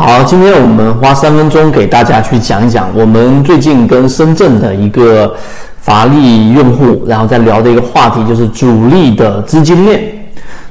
[0.00, 5.34] 好，今天我们花三分钟给大家去讲一讲我们最近跟深圳的一个
[5.80, 10.00] 法力用户，然后再聊的一个话题，就是主力的资金链。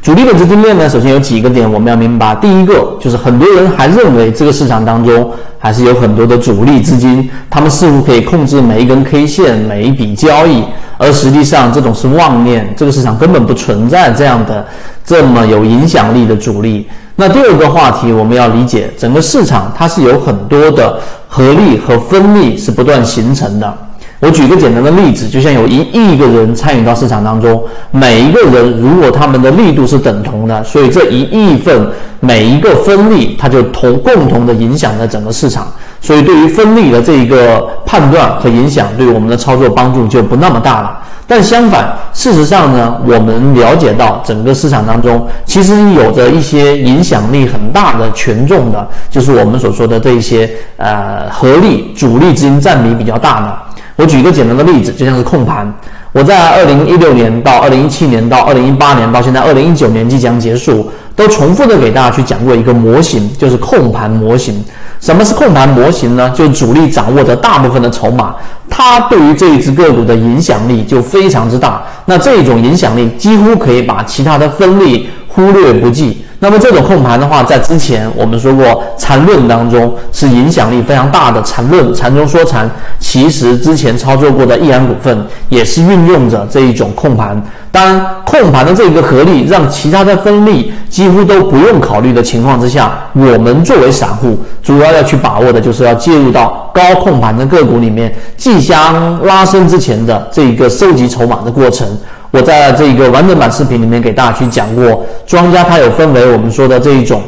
[0.01, 2.33] 主力的资金链呢，首先有几个点我们要明白。
[2.35, 10.63] 第一个就是很多人还认为这个市场当中还是有很多的主力资金，他们似乎可以控制每一根 K 线、每一笔交易，
[10.97, 14.65] 而实际上这种是妄念，这个市场根本不存在这样的
[15.03, 16.87] 这么有影响力的主力。
[17.19, 23.77] 那第二个话题，我们要理解整个市场它是有很多的合力和分力是不断形成的。
[24.19, 31.87] 我举个简单的例子，就像有一亿个人参与到市场当中，每一个人如果他们的力度是等同的，所以这一亿份
[32.19, 35.67] 每一个分力，它就同共同的影响了整个市场。
[35.99, 40.99] 所以对于分力的这一个判断和影响，对我们的操作帮助就不那么大了。
[41.29, 53.57] 但相反，事实上呢，我们了解到整个市场当中，其实有着一些影响力很大的权重的，就是我们所说的这一些呃合力主力资金占比比较大的。
[53.97, 55.69] 我举一个简单的例子，就像是控盘。
[56.13, 64.63] 我在二零一六年到二零一七年到二零一八年到现在二零一九年即将结束，都重复的给大家去讲过一个模型，就是控盘模型。
[64.99, 66.29] 什么是控盘模型呢？
[66.29, 68.35] 就主力掌握着大部分的筹码，
[68.69, 71.81] 它对于这一只个股的影响力就非常之大。
[72.05, 76.23] 那这种影响力几乎可以把其他的分力忽略不计。
[76.39, 82.69] 那么这种控盘的话，在之前我们说过缠论当中是影响力非常大的缠论，缠中说禅。
[82.99, 87.41] 其实之前操作过的易安股份也是运用着这一种控盘。
[87.71, 101.87] 当，控盘的这个合力让其他的分力几乎都不用考虑的情况之下，我们作为散户主要要去把握的就是要介入到高控盘的个股里面，即将拉升之前的这一个收集筹码的过程。
[102.31, 107.21] 我在这个完整版视频里面给大家去讲过，庄家它有分为我们说的这一种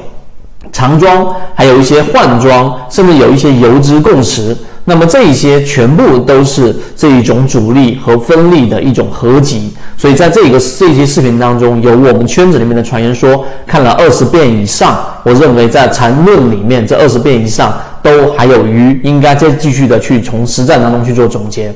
[0.71, 4.55] 长庄，还有一些换庄，甚至有一些游资共识。
[4.85, 9.71] 那么这一些全部都是这一种主力和分力的一种合集。
[9.95, 21.71] 所以在这个这些视频当中，有我们圈子里面的传言说看了二十遍以上，我认为在缠论里面这二十遍以上都还有余，应该再继续的去从实战当中去做总结。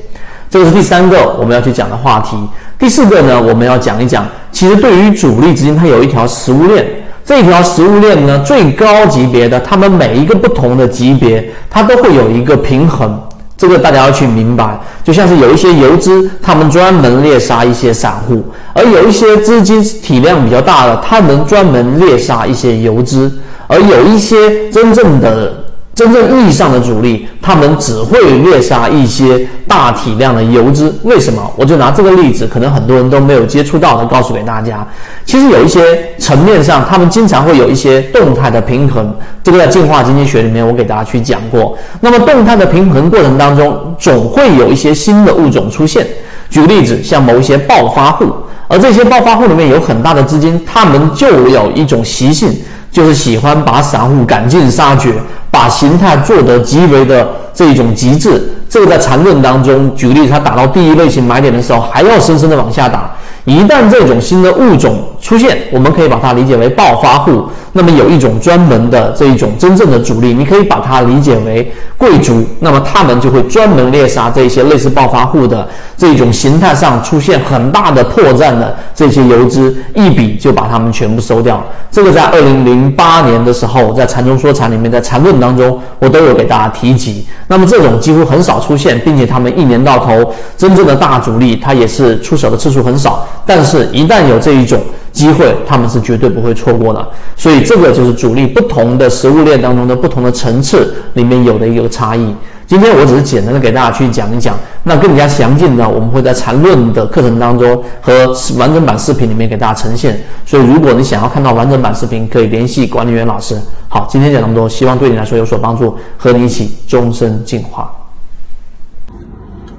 [0.50, 2.36] 这个是第三个我们要去讲的话题。
[2.78, 6.84] 第四个呢，我们要讲一讲，其实对于主力资金，它有一条食物链。
[7.24, 13.18] 这条食物链呢，最高级别的，他们每一个不同的级别，它都会有一个平衡。
[13.56, 14.78] 这个大家要去明白。
[15.02, 18.42] 就像是有一些游资，他们专门猎杀一些散户；
[18.74, 23.30] 而有一些资金体量比较大的，他们专门猎杀一些游资；
[23.68, 25.63] 而有一些真正的。
[25.94, 30.92] 真正意义上的主力，他们只会猎杀一些大体量的游资。
[31.04, 31.48] 为什么？
[31.56, 34.84] 我就拿这个例子，可能很多人都没有接触到的，告诉给大家。
[35.24, 35.80] 其实有一些
[36.18, 39.14] 层面上，他们经常会有一些动态的平衡。
[39.44, 41.78] 这个在进化经济学里面，我给大家去讲过。
[42.00, 46.04] 那么动态的平衡过程当中，总会有一些新的物种出现。
[46.50, 48.26] 举个例子，像某一些暴发户，
[48.66, 52.52] 而这些暴发户里面有很大的资金，他们就有一种习性。
[52.94, 55.12] 就是喜欢把散户赶尽杀绝，
[55.50, 58.54] 把形态做得极为的这种极致。
[58.70, 63.10] 这个在缠论当中，举个例子，他打到第一类型买点的时候，还要深深的往下打。
[63.46, 67.46] 一旦这种新的物种出现，我们可以把它理解为暴发户。
[67.72, 72.44] 那么有一种专门的这一种真正的主力，你可以把它理解为贵族。
[72.60, 81.64] 那么他们就会专门猎杀这些类似暴发户的这种形态上出现很大的破绽的这些游资，一笔就把他们全部收掉。
[81.90, 87.26] 这个在二零零八年的时候，在禅中说禅里面，在禅论当中，我都有给大家提及。
[87.48, 93.26] 那么这种几乎很少出现，并且他们一年到头真正的大主力，他也是出手的次数很少。
[93.46, 94.80] 但是，一旦有这一种
[95.14, 97.08] 机会，他们是绝对不会错过的。
[97.36, 102.34] 所以，这个就是主力不同的食物链当中的不同的层次里面有的一个差异。
[102.66, 110.20] 今天我只是简单的给大家去讲一讲，那更加详尽的，我们会在缠论的课程当中和完整版视频里面给大家呈现。
[110.44, 113.56] 所以，如果你想要看到完整版视频，可以联系管理员老师。
[113.88, 117.92] 好，今天讲那么多，希望对你来说有所帮助，和你一起终身进化。